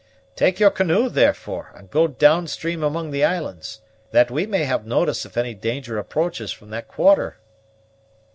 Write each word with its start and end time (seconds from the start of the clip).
Take 0.35 0.59
your 0.59 0.71
canoe, 0.71 1.09
therefore, 1.09 1.71
and 1.75 1.91
go 1.91 2.07
down 2.07 2.47
stream 2.47 2.81
among 2.83 3.11
the 3.11 3.23
islands, 3.23 3.81
that 4.09 4.31
we 4.31 4.47
may 4.47 4.63
have 4.63 4.83
notice 4.83 5.27
if 5.27 5.37
any 5.37 5.53
danger 5.53 5.99
approaches 5.99 6.51
from 6.51 6.71
that 6.71 6.87
quarter." 6.87 7.37